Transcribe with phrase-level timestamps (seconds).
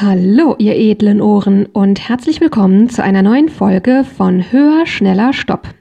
[0.00, 5.74] Hallo, ihr edlen Ohren und herzlich willkommen zu einer neuen Folge von Höher, Schneller, Stopp.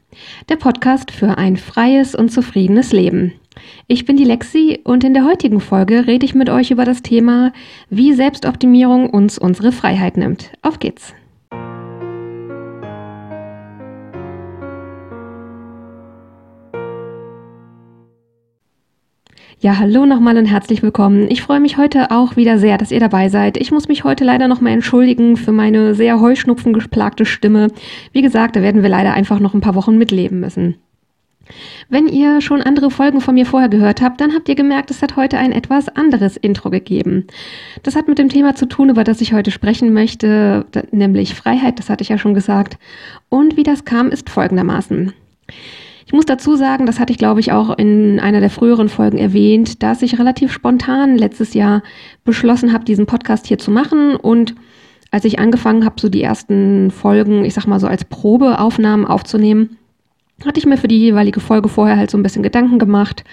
[0.50, 3.34] Der Podcast für ein freies und zufriedenes Leben.
[3.86, 7.04] Ich bin die Lexi und in der heutigen Folge rede ich mit euch über das
[7.04, 7.54] Thema,
[7.92, 10.52] wie Selbstoptimierung uns unsere Freiheit nimmt.
[10.64, 11.14] Auf geht's!
[19.60, 21.32] Ja, hallo nochmal und herzlich willkommen.
[21.32, 23.58] Ich freue mich heute auch wieder sehr, dass ihr dabei seid.
[23.58, 27.70] Ich muss mich heute leider nochmal entschuldigen für meine sehr heuschnupfengeplagte Stimme.
[28.12, 30.76] Wie gesagt, da werden wir leider einfach noch ein paar Wochen mitleben müssen.
[31.90, 35.02] Wenn ihr schon andere Folgen von mir vorher gehört habt, dann habt ihr gemerkt, es
[35.02, 37.26] hat heute ein etwas anderes Intro gegeben.
[37.82, 41.80] Das hat mit dem Thema zu tun, über das ich heute sprechen möchte, nämlich Freiheit,
[41.80, 42.78] das hatte ich ja schon gesagt.
[43.30, 45.14] Und wie das kam, ist folgendermaßen.
[46.08, 49.18] Ich muss dazu sagen, das hatte ich glaube ich auch in einer der früheren Folgen
[49.18, 51.84] erwähnt, dass ich relativ spontan letztes Jahr
[52.24, 54.16] beschlossen habe, diesen Podcast hier zu machen.
[54.16, 54.56] Und
[55.12, 59.78] als ich angefangen habe, so die ersten Folgen, ich sag mal so als Probeaufnahmen aufzunehmen,
[60.46, 63.26] hatte ich mir für die jeweilige Folge vorher halt so ein bisschen Gedanken gemacht,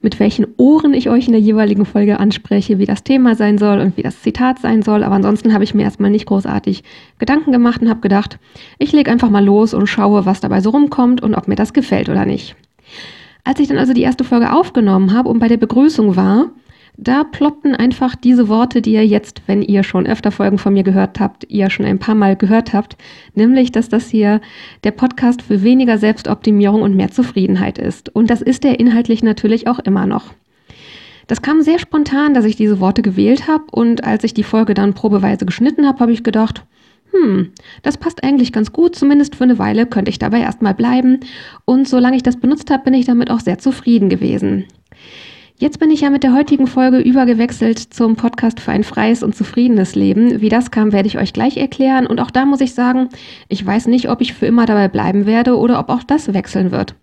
[0.00, 3.80] mit welchen Ohren ich euch in der jeweiligen Folge anspreche, wie das Thema sein soll
[3.80, 5.02] und wie das Zitat sein soll.
[5.02, 6.84] Aber ansonsten habe ich mir erstmal nicht großartig
[7.18, 8.38] Gedanken gemacht und habe gedacht,
[8.78, 11.72] ich lege einfach mal los und schaue, was dabei so rumkommt und ob mir das
[11.72, 12.54] gefällt oder nicht.
[13.44, 16.50] Als ich dann also die erste Folge aufgenommen habe und bei der Begrüßung war,
[17.00, 20.82] da ploppten einfach diese Worte, die ihr jetzt, wenn ihr schon öfter Folgen von mir
[20.82, 22.96] gehört habt, ihr schon ein paar Mal gehört habt,
[23.34, 24.40] nämlich, dass das hier
[24.82, 28.14] der Podcast für weniger Selbstoptimierung und mehr Zufriedenheit ist.
[28.14, 30.34] Und das ist er inhaltlich natürlich auch immer noch.
[31.28, 34.74] Das kam sehr spontan, dass ich diese Worte gewählt habe und als ich die Folge
[34.74, 36.64] dann probeweise geschnitten habe, habe ich gedacht,
[37.12, 41.20] hm, das passt eigentlich ganz gut, zumindest für eine Weile könnte ich dabei erstmal bleiben
[41.64, 44.64] und solange ich das benutzt habe, bin ich damit auch sehr zufrieden gewesen.
[45.60, 49.34] Jetzt bin ich ja mit der heutigen Folge übergewechselt zum Podcast für ein freies und
[49.34, 50.40] zufriedenes Leben.
[50.40, 52.06] Wie das kam, werde ich euch gleich erklären.
[52.06, 53.08] Und auch da muss ich sagen,
[53.48, 56.70] ich weiß nicht, ob ich für immer dabei bleiben werde oder ob auch das wechseln
[56.70, 56.94] wird.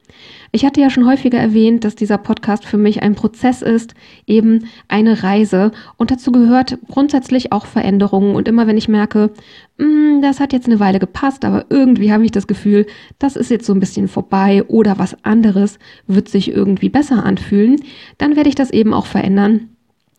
[0.56, 3.94] Ich hatte ja schon häufiger erwähnt, dass dieser Podcast für mich ein Prozess ist,
[4.26, 5.74] eben eine Reise.
[5.98, 8.38] Und dazu gehört grundsätzlich auch Veränderungen.
[8.38, 9.32] Und immer wenn ich merke,
[9.78, 12.86] mm, das hat jetzt eine Weile gepasst, aber irgendwie habe ich das Gefühl,
[13.20, 15.78] das ist jetzt so ein bisschen vorbei oder was anderes
[16.08, 17.76] wird sich irgendwie besser anfühlen,
[18.18, 19.72] dann werde ich das eben auch verändern.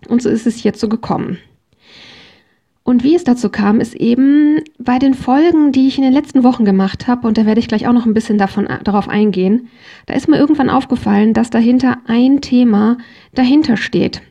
[0.06, 1.38] Und so ist es so gekommen.
[2.86, 6.44] Und wie es dazu kam, ist eben bei den Folgen, die ich in den letzten
[6.44, 9.66] Wochen gemacht habe, und da werde ich gleich auch noch ein bisschen davon, darauf eingehen,
[10.06, 12.96] da ist mir irgendwann aufgefallen, dass dahinter ein Thema
[13.34, 14.22] dahinter steht.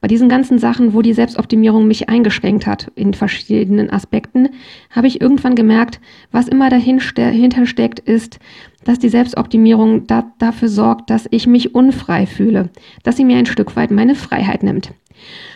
[0.00, 4.48] Bei diesen ganzen Sachen, wo die Selbstoptimierung mich eingeschränkt hat in verschiedenen Aspekten,
[4.88, 6.00] habe ich irgendwann gemerkt,
[6.32, 8.38] was immer dahinter steckt, ist,
[8.84, 12.70] dass die Selbstoptimierung da, dafür sorgt, dass ich mich unfrei fühle,
[13.02, 14.94] dass sie mir ein Stück weit meine Freiheit nimmt.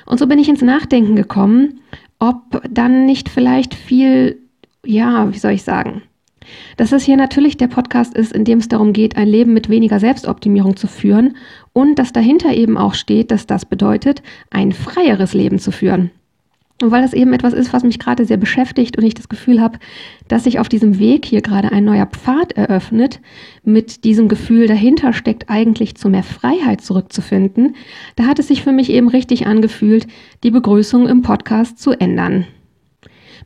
[0.06, 1.80] Und so bin ich ins Nachdenken gekommen
[2.22, 4.38] ob dann nicht vielleicht viel,
[4.86, 6.02] ja, wie soll ich sagen,
[6.76, 9.68] dass es hier natürlich der Podcast ist, in dem es darum geht, ein Leben mit
[9.68, 11.36] weniger Selbstoptimierung zu führen
[11.72, 16.12] und dass dahinter eben auch steht, dass das bedeutet, ein freieres Leben zu führen.
[16.82, 19.60] Und weil das eben etwas ist, was mich gerade sehr beschäftigt und ich das Gefühl
[19.60, 19.78] habe,
[20.26, 23.20] dass sich auf diesem Weg hier gerade ein neuer Pfad eröffnet,
[23.62, 27.76] mit diesem Gefühl dahinter steckt, eigentlich zu mehr Freiheit zurückzufinden,
[28.16, 30.08] da hat es sich für mich eben richtig angefühlt,
[30.42, 32.46] die Begrüßung im Podcast zu ändern.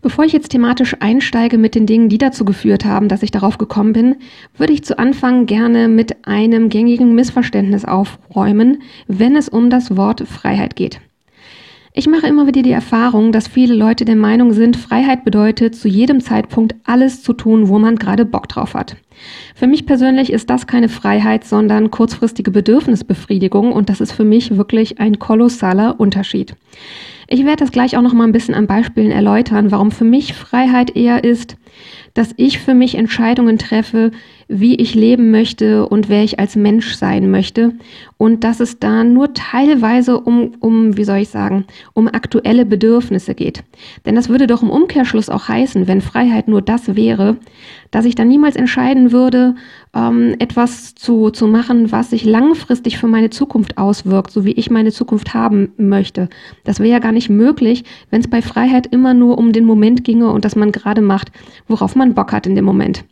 [0.01, 3.59] Bevor ich jetzt thematisch einsteige mit den Dingen, die dazu geführt haben, dass ich darauf
[3.59, 4.17] gekommen bin,
[4.57, 10.27] würde ich zu Anfang gerne mit einem gängigen Missverständnis aufräumen, wenn es um das Wort
[10.27, 11.03] Freiheit geht.
[11.99, 15.89] Ich mache immer wieder die Erfahrung, dass viele Leute der Meinung sind, Freiheit bedeutet, zu
[15.89, 18.97] jedem Zeitpunkt alles zu tun, wo man gerade Bock drauf hat.
[19.55, 24.57] Für mich persönlich ist das keine Freiheit, sondern kurzfristige Bedürfnisbefriedigung und das ist für mich
[24.57, 26.55] wirklich ein kolossaler Unterschied.
[27.29, 30.35] Ich werde das gleich auch noch mal ein bisschen an Beispielen erläutern, warum für mich
[30.35, 31.57] Freiheit eher ist,
[32.15, 34.13] dass ich für mich Entscheidungen treffe,
[34.49, 37.73] wie ich leben möchte und wer ich als Mensch sein möchte.
[38.17, 43.35] Und dass es da nur teilweise um, um, wie soll ich sagen, um aktuelle Bedürfnisse
[43.35, 43.65] geht.
[44.07, 47.37] Denn das würde doch im Umkehrschluss auch heißen, wenn Freiheit nur das wäre,
[47.97, 49.55] dass ich dann niemals entscheiden würde,
[49.95, 54.69] ähm, etwas zu, zu machen, was sich langfristig für meine Zukunft auswirkt, so wie ich
[54.69, 56.29] meine Zukunft haben möchte.
[56.65, 60.05] Das wäre ja gar nicht möglich, wenn es bei Freiheit immer nur um den Moment
[60.05, 61.33] ginge und dass man gerade macht,
[61.69, 63.07] worauf man Bock hat in dem Moment.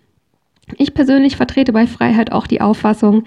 [0.77, 3.25] Ich persönlich vertrete bei Freiheit auch die Auffassung,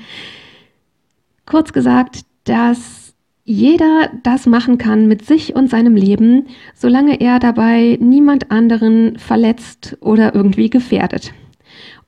[1.48, 3.16] kurz gesagt, dass
[3.46, 6.46] jeder das machen kann mit sich und seinem Leben,
[6.76, 11.34] solange er dabei niemand anderen verletzt oder irgendwie gefährdet.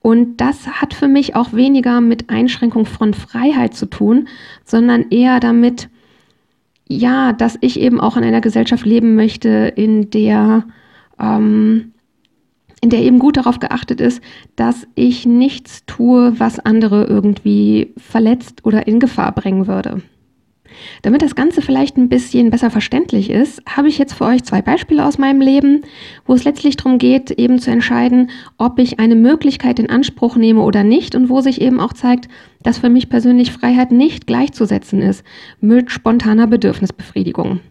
[0.01, 4.27] Und das hat für mich auch weniger mit Einschränkung von Freiheit zu tun,
[4.63, 5.89] sondern eher damit,
[6.87, 10.63] ja, dass ich eben auch in einer Gesellschaft leben möchte, in der,
[11.19, 11.93] ähm,
[12.81, 14.21] in der eben gut darauf geachtet ist,
[14.55, 20.01] dass ich nichts tue, was andere irgendwie verletzt oder in Gefahr bringen würde.
[21.01, 24.61] Damit das Ganze vielleicht ein bisschen besser verständlich ist, habe ich jetzt für euch zwei
[24.61, 25.83] Beispiele aus meinem Leben,
[26.25, 30.61] wo es letztlich darum geht, eben zu entscheiden, ob ich eine Möglichkeit in Anspruch nehme
[30.61, 32.27] oder nicht und wo sich eben auch zeigt,
[32.63, 35.23] dass für mich persönlich Freiheit nicht gleichzusetzen ist
[35.61, 37.61] mit spontaner Bedürfnisbefriedigung.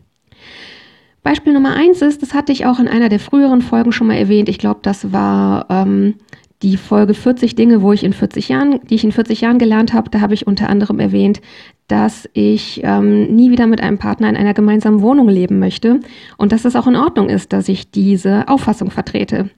[1.22, 4.16] Beispiel Nummer eins ist, das hatte ich auch in einer der früheren Folgen schon mal
[4.16, 4.48] erwähnt.
[4.48, 6.14] Ich glaube, das war ähm,
[6.62, 9.92] die Folge 40 Dinge, wo ich in 40 Jahren, die ich in 40 Jahren gelernt
[9.92, 11.40] habe, da habe ich unter anderem erwähnt,
[11.88, 16.00] dass ich ähm, nie wieder mit einem Partner in einer gemeinsamen Wohnung leben möchte
[16.36, 19.50] und dass es auch in Ordnung ist, dass ich diese Auffassung vertrete.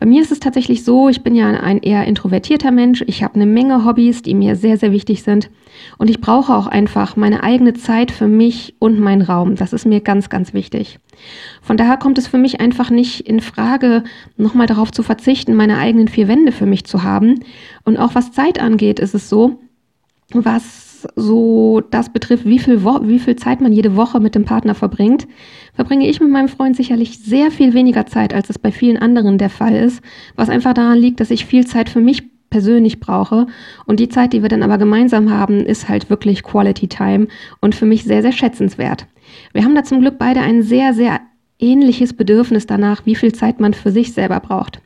[0.00, 3.04] Bei mir ist es tatsächlich so, ich bin ja ein eher introvertierter Mensch.
[3.06, 5.50] Ich habe eine Menge Hobbys, die mir sehr, sehr wichtig sind.
[5.98, 9.56] Und ich brauche auch einfach meine eigene Zeit für mich und meinen Raum.
[9.56, 11.00] Das ist mir ganz, ganz wichtig.
[11.60, 14.02] Von daher kommt es für mich einfach nicht in Frage,
[14.38, 17.40] nochmal darauf zu verzichten, meine eigenen vier Wände für mich zu haben.
[17.84, 19.58] Und auch was Zeit angeht, ist es so,
[20.32, 24.74] was so das betrifft, wie viel, wie viel Zeit man jede Woche mit dem Partner
[24.74, 25.26] verbringt,
[25.74, 29.38] verbringe ich mit meinem Freund sicherlich sehr viel weniger Zeit, als es bei vielen anderen
[29.38, 30.02] der Fall ist,
[30.36, 33.46] was einfach daran liegt, dass ich viel Zeit für mich persönlich brauche.
[33.86, 37.28] Und die Zeit, die wir dann aber gemeinsam haben, ist halt wirklich Quality Time
[37.60, 39.06] und für mich sehr, sehr schätzenswert.
[39.52, 41.20] Wir haben da zum Glück beide einen sehr, sehr
[41.60, 44.80] ähnliches Bedürfnis danach, wie viel Zeit man für sich selber braucht.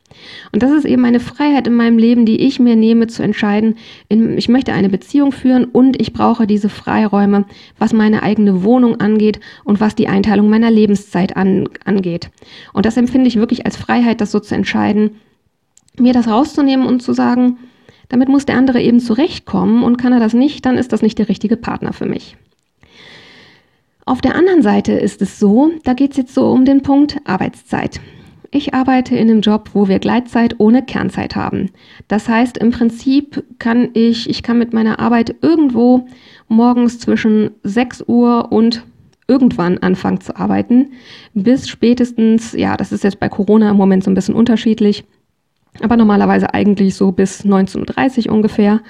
[0.51, 3.75] Und das ist eben eine Freiheit in meinem Leben, die ich mir nehme zu entscheiden,
[4.09, 7.45] ich möchte eine Beziehung führen und ich brauche diese Freiräume,
[7.77, 12.29] was meine eigene Wohnung angeht und was die Einteilung meiner Lebenszeit an, angeht.
[12.73, 15.17] Und das empfinde ich wirklich als Freiheit, das so zu entscheiden,
[15.97, 17.57] mir das rauszunehmen und zu sagen,
[18.09, 21.17] damit muss der andere eben zurechtkommen und kann er das nicht, dann ist das nicht
[21.17, 22.37] der richtige Partner für mich.
[24.07, 27.17] Auf der anderen Seite ist es so, da geht es jetzt so um den Punkt
[27.25, 27.99] Arbeitszeit.
[28.51, 31.71] Ich arbeite in einem Job, wo wir Gleitzeit ohne Kernzeit haben.
[32.07, 36.07] Das heißt, im Prinzip kann ich, ich kann mit meiner Arbeit irgendwo
[36.47, 38.85] morgens zwischen 6 Uhr und
[39.27, 40.91] irgendwann anfangen zu arbeiten,
[41.33, 45.03] bis spätestens, ja, das ist jetzt bei Corona im Moment so ein bisschen unterschiedlich,
[45.81, 48.81] aber normalerweise eigentlich so bis 19.30 Uhr ungefähr.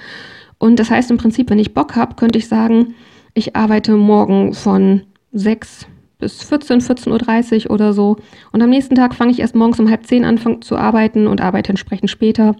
[0.58, 2.94] Und das heißt im Prinzip, wenn ich Bock habe, könnte ich sagen,
[3.36, 5.02] ich arbeite morgen von
[5.32, 5.86] 6
[6.18, 8.16] bis 14, 14.30 Uhr oder so.
[8.50, 11.42] Und am nächsten Tag fange ich erst morgens um halb zehn an zu arbeiten und
[11.42, 12.56] arbeite entsprechend später.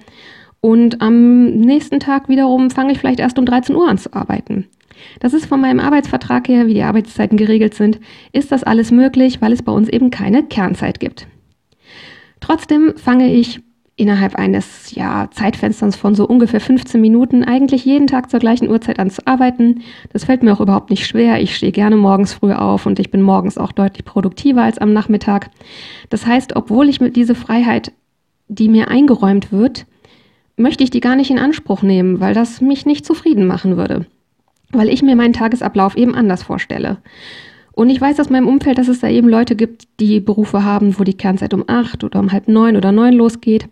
[0.60, 4.66] Und am nächsten Tag wiederum fange ich vielleicht erst um 13 Uhr an zu arbeiten.
[5.20, 7.98] Das ist von meinem Arbeitsvertrag her, wie die Arbeitszeiten geregelt sind,
[8.32, 11.26] ist das alles möglich, weil es bei uns eben keine Kernzeit gibt.
[12.40, 13.60] Trotzdem fange ich
[13.96, 18.98] innerhalb eines ja, Zeitfensters von so ungefähr 15 Minuten eigentlich jeden Tag zur gleichen Uhrzeit
[18.98, 19.82] an zu arbeiten.
[20.12, 21.40] Das fällt mir auch überhaupt nicht schwer.
[21.40, 24.92] Ich stehe gerne morgens früh auf und ich bin morgens auch deutlich produktiver als am
[24.92, 25.50] Nachmittag.
[26.10, 27.90] Das heißt, obwohl ich mit dieser Freiheit,
[28.48, 29.86] die mir eingeräumt wird,
[30.58, 34.04] möchte ich die gar nicht in Anspruch nehmen, weil das mich nicht zufrieden machen würde.
[34.72, 36.98] Weil ich mir meinen Tagesablauf eben anders vorstelle.
[37.72, 40.98] Und ich weiß aus meinem Umfeld, dass es da eben Leute gibt, die Berufe haben,
[40.98, 43.68] wo die Kernzeit um acht oder um halb neun oder neun losgeht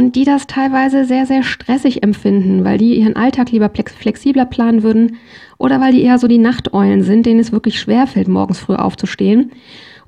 [0.00, 4.82] und die das teilweise sehr, sehr stressig empfinden, weil die ihren Alltag lieber flexibler planen
[4.82, 5.18] würden
[5.58, 9.52] oder weil die eher so die Nachteulen sind, denen es wirklich schwerfällt, morgens früh aufzustehen.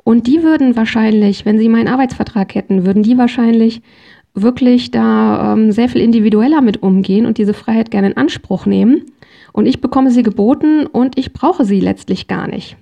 [0.03, 3.83] Und die würden wahrscheinlich, wenn sie meinen Arbeitsvertrag hätten, würden die wahrscheinlich
[4.33, 9.02] wirklich da ähm, sehr viel individueller mit umgehen und diese Freiheit gerne in Anspruch nehmen.
[9.52, 12.78] Und ich bekomme sie geboten und ich brauche sie letztlich gar nicht.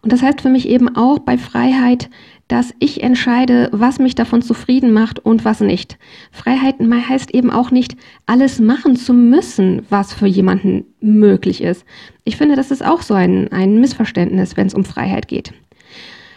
[0.00, 2.08] Und das heißt für mich eben auch bei Freiheit,
[2.50, 5.98] dass ich entscheide, was mich davon zufrieden macht und was nicht.
[6.32, 11.84] Freiheit heißt eben auch nicht, alles machen zu müssen, was für jemanden möglich ist.
[12.24, 15.52] Ich finde, das ist auch so ein, ein Missverständnis, wenn es um Freiheit geht.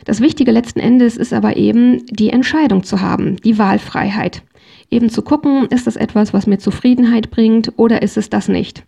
[0.06, 4.44] Das Wichtige letzten Endes ist aber eben, die Entscheidung zu haben, die Wahlfreiheit.
[4.92, 8.84] Eben zu gucken, ist das etwas, was mir Zufriedenheit bringt oder ist es das nicht.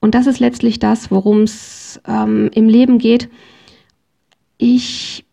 [0.00, 3.28] Und das ist letztlich das, worum es ähm, im Leben geht.
[4.58, 5.24] Ich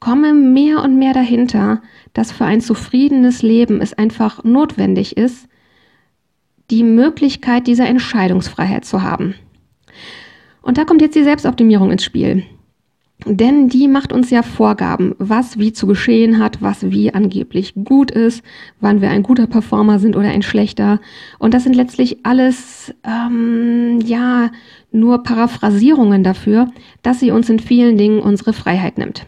[0.00, 5.48] komme mehr und mehr dahinter, dass für ein zufriedenes Leben es einfach notwendig ist,
[6.70, 9.34] die Möglichkeit dieser Entscheidungsfreiheit zu haben.
[10.62, 12.44] Und da kommt jetzt die Selbstoptimierung ins Spiel.
[13.24, 18.10] Denn die macht uns ja Vorgaben, was wie zu geschehen hat, was wie angeblich gut
[18.10, 18.42] ist,
[18.80, 21.00] wann wir ein guter Performer sind oder ein schlechter.
[21.38, 24.50] Und das sind letztlich alles, ähm, ja,
[24.92, 26.68] nur Paraphrasierungen dafür,
[27.02, 29.26] dass sie uns in vielen Dingen unsere Freiheit nimmt.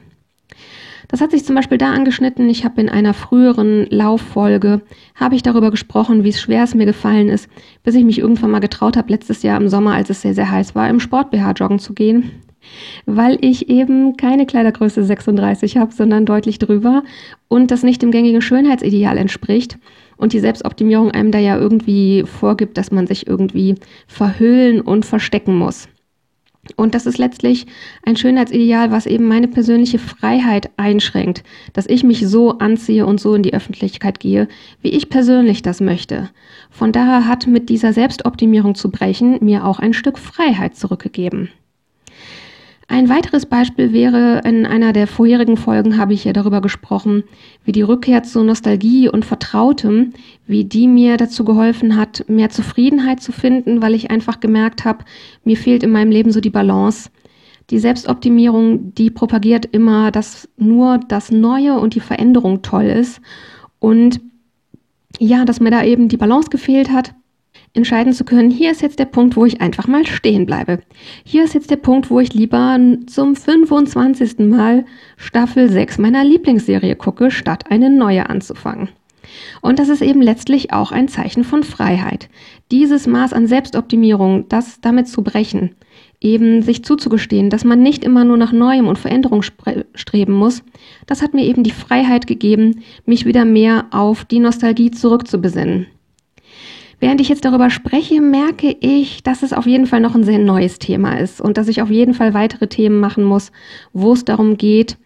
[1.09, 2.51] Das hat sich zum Beispiel da angeschnitten.
[2.51, 4.83] Ich habe in einer früheren Lauffolge,
[5.15, 7.49] habe ich darüber gesprochen, wie schwer es mir gefallen ist,
[7.83, 10.51] bis ich mich irgendwann mal getraut habe, letztes Jahr im Sommer, als es sehr, sehr
[10.51, 12.31] heiß war, im Sport-BH joggen zu gehen.
[13.07, 17.03] weil ich eben keine Kleidergröße 36 habe, sondern deutlich drüber
[17.49, 19.79] und das nicht dem gängigen Schönheitsideal entspricht
[20.17, 25.57] und die Selbstoptimierung einem da ja irgendwie vorgibt, dass man sich irgendwie verhüllen und verstecken
[25.57, 25.89] muss.
[26.77, 27.67] Und das ist letztlich
[28.05, 33.35] ein Schönheitsideal, was eben meine persönliche Freiheit einschränkt, dass ich mich so anziehe und so
[33.35, 34.49] in die Öffentlichkeit gehe,
[34.83, 36.31] wie ich persönlich das möchte.
[36.71, 41.51] Von daher hat mit dieser Selbstoptimierung zu brechen mir auch ein Stück Freiheit zurückgegeben.
[42.91, 47.23] Ein weiteres Beispiel wäre, in einer der vorherigen Folgen habe ich ja darüber gesprochen,
[47.63, 50.15] wie die Rückkehr zu Nostalgie und Vertrautem,
[50.47, 55.05] wie die mir dazu geholfen hat, mehr Zufriedenheit zu finden, weil ich einfach gemerkt habe,
[55.45, 57.11] mir fehlt in meinem Leben so die Balance.
[57.69, 63.21] Die Selbstoptimierung, die propagiert immer, dass nur das Neue und die Veränderung toll ist
[63.81, 64.19] und
[65.19, 67.13] ja, dass mir da eben die Balance gefehlt hat
[67.75, 70.81] entscheiden zu können, hier ist jetzt der Punkt, wo ich einfach mal stehen bleibe.
[71.25, 74.39] Hier ist jetzt der Punkt, wo ich lieber zum 25.
[74.41, 74.85] Mal
[75.17, 78.89] Staffel 6 meiner Lieblingsserie gucke, statt eine neue anzufangen.
[79.61, 82.29] Und das ist eben letztlich auch ein Zeichen von Freiheit.
[82.71, 85.75] Dieses Maß an Selbstoptimierung, das damit zu brechen,
[86.21, 90.63] eben sich zuzugestehen, dass man nicht immer nur nach Neuem und Veränderung streben muss,
[91.07, 95.87] das hat mir eben die Freiheit gegeben, mich wieder mehr auf die Nostalgie zurückzubesinnen.
[97.01, 100.39] Während ich jetzt darüber spreche, merke ich, dass es auf jeden Fall noch ein sehr
[100.39, 103.53] neues Thema ist und dass ich auf jeden Fall weitere Themen machen muss,
[103.93, 104.97] wo es darum geht,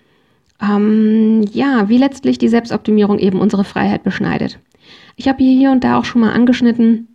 [0.62, 4.58] ähm, ja, wie letztlich die Selbstoptimierung eben unsere Freiheit beschneidet.
[5.16, 7.08] Ich habe hier und da auch schon mal angeschnitten,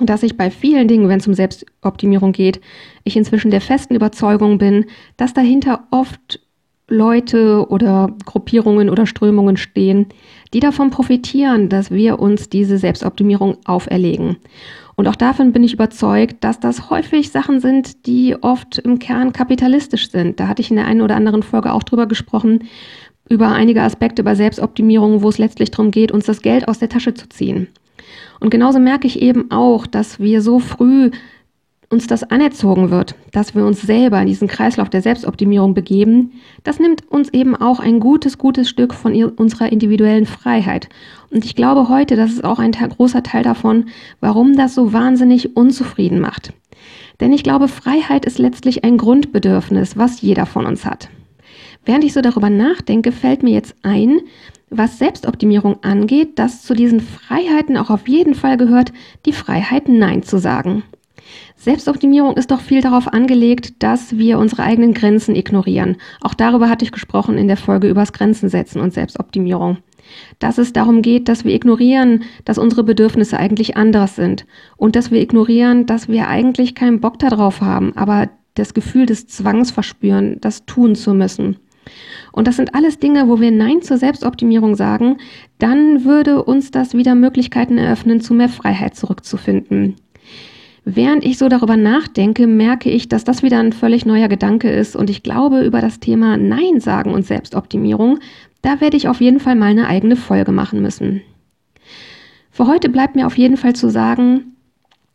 [0.00, 2.60] dass ich bei vielen Dingen, wenn es um Selbstoptimierung geht,
[3.04, 6.40] ich inzwischen der festen Überzeugung bin, dass dahinter oft
[6.88, 10.06] Leute oder Gruppierungen oder Strömungen stehen,
[10.54, 14.36] die davon profitieren, dass wir uns diese Selbstoptimierung auferlegen.
[14.94, 19.32] Und auch davon bin ich überzeugt, dass das häufig Sachen sind, die oft im Kern
[19.32, 20.40] kapitalistisch sind.
[20.40, 22.64] Da hatte ich in der einen oder anderen Folge auch drüber gesprochen,
[23.28, 26.88] über einige Aspekte bei Selbstoptimierung, wo es letztlich darum geht, uns das Geld aus der
[26.88, 27.66] Tasche zu ziehen.
[28.38, 31.10] Und genauso merke ich eben auch, dass wir so früh
[31.88, 36.32] uns das anerzogen wird, dass wir uns selber in diesen Kreislauf der Selbstoptimierung begeben,
[36.64, 40.88] das nimmt uns eben auch ein gutes, gutes Stück von unserer individuellen Freiheit.
[41.30, 43.86] Und ich glaube heute, das ist auch ein großer Teil davon,
[44.20, 46.52] warum das so wahnsinnig unzufrieden macht.
[47.20, 51.08] Denn ich glaube, Freiheit ist letztlich ein Grundbedürfnis, was jeder von uns hat.
[51.84, 54.20] Während ich so darüber nachdenke, fällt mir jetzt ein,
[54.70, 58.92] was Selbstoptimierung angeht, dass zu diesen Freiheiten auch auf jeden Fall gehört,
[59.24, 60.82] die Freiheit Nein zu sagen.
[61.56, 65.96] Selbstoptimierung ist doch viel darauf angelegt, dass wir unsere eigenen Grenzen ignorieren.
[66.20, 69.78] Auch darüber hatte ich gesprochen in der Folge übers Grenzen setzen und Selbstoptimierung.
[70.38, 75.10] Dass es darum geht, dass wir ignorieren, dass unsere Bedürfnisse eigentlich anders sind und dass
[75.10, 80.38] wir ignorieren, dass wir eigentlich keinen Bock darauf haben, aber das Gefühl des Zwangs verspüren,
[80.40, 81.56] das tun zu müssen.
[82.32, 85.18] Und das sind alles Dinge, wo wir Nein zur Selbstoptimierung sagen,
[85.58, 89.96] dann würde uns das wieder Möglichkeiten eröffnen, zu mehr Freiheit zurückzufinden.
[90.88, 94.94] Während ich so darüber nachdenke, merke ich, dass das wieder ein völlig neuer Gedanke ist
[94.94, 98.20] und ich glaube, über das Thema Nein sagen und Selbstoptimierung,
[98.62, 101.22] da werde ich auf jeden Fall mal eine eigene Folge machen müssen.
[102.52, 104.56] Für heute bleibt mir auf jeden Fall zu sagen,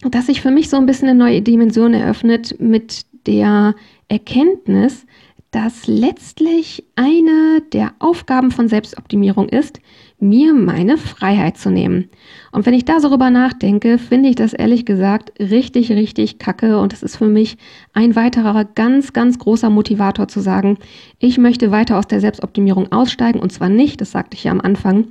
[0.02, 3.74] dass sich für mich so ein bisschen eine neue Dimension eröffnet mit der
[4.10, 5.06] Erkenntnis,
[5.52, 9.80] dass letztlich eine der Aufgaben von Selbstoptimierung ist,
[10.22, 12.10] mir meine Freiheit zu nehmen.
[12.52, 16.80] Und wenn ich da so drüber nachdenke, finde ich das ehrlich gesagt richtig, richtig kacke.
[16.80, 17.58] Und es ist für mich
[17.94, 20.78] ein weiterer ganz, ganz großer Motivator zu sagen,
[21.20, 23.40] ich möchte weiter aus der Selbstoptimierung aussteigen.
[23.40, 25.08] Und zwar nicht, das sagte ich ja am Anfang,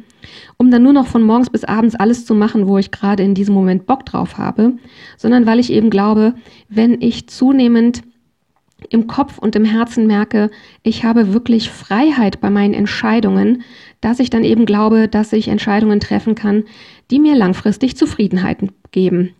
[0.57, 3.35] um dann nur noch von morgens bis abends alles zu machen, wo ich gerade in
[3.35, 4.75] diesem Moment Bock drauf habe,
[5.17, 6.35] sondern weil ich eben glaube,
[6.69, 8.03] wenn ich zunehmend
[8.89, 10.51] im Kopf und im Herzen merke,
[10.83, 13.63] ich habe wirklich Freiheit bei meinen Entscheidungen,
[14.01, 16.65] dass ich dann eben glaube, dass ich Entscheidungen treffen kann,
[17.11, 18.59] die mir langfristig Zufriedenheit
[18.93, 19.35] geben.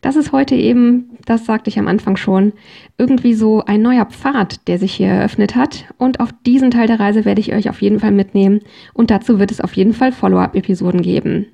[0.00, 2.52] Das ist heute eben, das sagte ich am Anfang schon,
[2.98, 5.86] irgendwie so ein neuer Pfad, der sich hier eröffnet hat.
[5.98, 8.60] Und auf diesen Teil der Reise werde ich euch auf jeden Fall mitnehmen.
[8.92, 11.46] Und dazu wird es auf jeden Fall Follow-up-Episoden geben.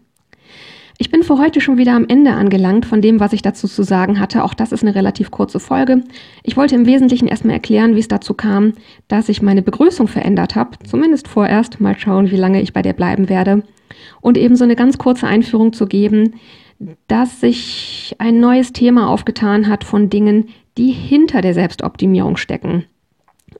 [0.99, 3.83] Ich bin für heute schon wieder am Ende angelangt von dem, was ich dazu zu
[3.83, 4.45] sagen hatte.
[4.45, 6.05] Auch das ist eine relativ kurze Folge.
[6.43, 8.75] Ich wollte im Wesentlichen erstmal erklären, wie es dazu kam,
[9.09, 10.79] dass ich meine Begrüßung verändert habe.
[10.85, 11.81] Zumindest vorerst.
[11.81, 13.63] Mal schauen, wie lange ich bei der bleiben werde.
[14.21, 16.35] Und eben so eine ganz kurze Einführung zu geben,
[17.09, 22.85] dass sich ein neues Thema aufgetan hat von Dingen, die hinter der Selbstoptimierung stecken.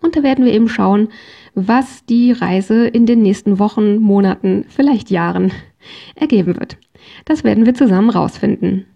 [0.01, 1.09] Und da werden wir eben schauen,
[1.55, 5.53] was die Reise in den nächsten Wochen, Monaten, vielleicht Jahren
[6.15, 6.77] ergeben wird.
[7.25, 8.87] Das werden wir zusammen rausfinden.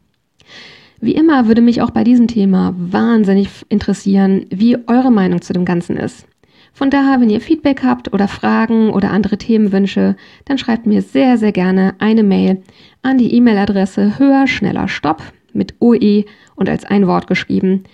[1.00, 5.64] Wie immer würde mich auch bei diesem Thema wahnsinnig interessieren, wie eure Meinung zu dem
[5.64, 6.26] Ganzen ist.
[6.72, 11.38] Von daher, wenn ihr Feedback habt oder Fragen oder andere Themenwünsche, dann schreibt mir sehr,
[11.38, 12.62] sehr gerne eine Mail
[13.02, 15.22] an die E-Mail-Adresse höher, schneller, stopp
[15.54, 17.84] mit OE und als ein Wort geschrieben.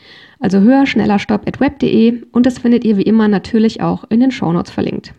[0.40, 4.18] Also höher, schneller, stopp at web.de und das findet ihr wie immer natürlich auch in
[4.18, 5.14] den Shownotes verlinkt.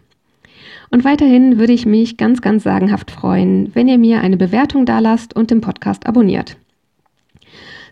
[0.93, 5.35] Und weiterhin würde ich mich ganz, ganz sagenhaft freuen, wenn ihr mir eine Bewertung dalasst
[5.35, 6.55] und den Podcast abonniert.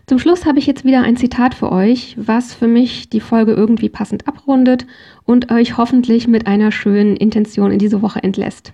[0.06, 3.54] Zum Schluss habe ich jetzt wieder ein Zitat für euch, was für mich die Folge
[3.54, 4.86] irgendwie passend abrundet
[5.24, 8.72] und euch hoffentlich mit einer schönen Intention in diese Woche entlässt.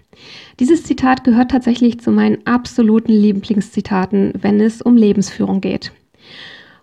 [0.61, 5.91] Dieses Zitat gehört tatsächlich zu meinen absoluten Lieblingszitaten, wenn es um Lebensführung geht.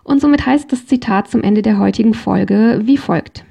[0.02, 3.44] Und somit heißt das Zitat zum Ende der heutigen Folge wie folgt.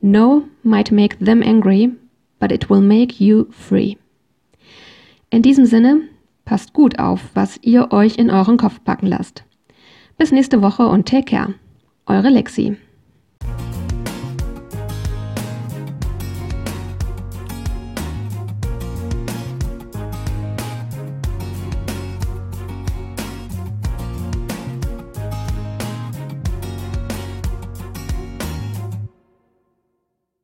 [0.00, 1.90] No might make them angry,
[2.44, 3.96] but it will make you free.
[5.30, 6.02] In diesem Sinne,
[6.44, 9.44] passt gut auf, was ihr euch in euren Kopf packen lasst.
[10.18, 11.54] Bis nächste Woche und take care.
[12.04, 12.76] Eure Lexi.